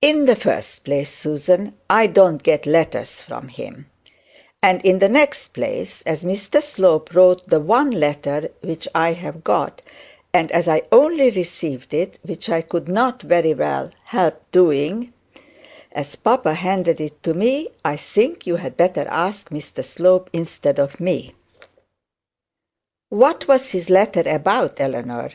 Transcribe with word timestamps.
'In 0.00 0.26
the 0.26 0.36
first 0.36 0.84
place, 0.84 1.12
Susan, 1.12 1.74
I 1.90 2.06
don't 2.06 2.44
get 2.44 2.64
letters 2.64 3.20
from 3.20 3.48
him; 3.48 3.90
and 4.62 4.80
in 4.84 5.00
the 5.00 5.08
next 5.08 5.48
place, 5.48 6.00
as 6.02 6.22
Mr 6.22 6.62
Slope 6.62 7.12
wrote 7.12 7.44
the 7.46 7.58
one 7.58 7.90
letter 7.90 8.50
which 8.60 8.86
I 8.94 9.14
have 9.14 9.42
got, 9.42 9.82
and 10.32 10.52
as 10.52 10.68
I 10.68 10.82
only 10.92 11.30
received 11.30 11.92
it, 11.92 12.20
which 12.22 12.48
I 12.48 12.62
could 12.62 12.88
not 12.88 13.20
very 13.22 13.52
well 13.52 13.90
help 14.04 14.40
doing, 14.52 15.12
as 15.90 16.14
papa 16.14 16.54
handed 16.54 17.00
it 17.00 17.20
to 17.24 17.34
me, 17.34 17.68
I 17.84 17.96
think 17.96 18.46
you 18.46 18.54
had 18.54 18.76
better 18.76 19.08
ask 19.08 19.48
Mr 19.50 19.84
Slope 19.84 20.30
instead 20.32 20.78
of 20.78 21.00
me.' 21.00 21.34
'What 23.08 23.48
was 23.48 23.72
the 23.72 23.80
letter 23.92 24.22
about, 24.24 24.78
Eleanor?' 24.80 25.32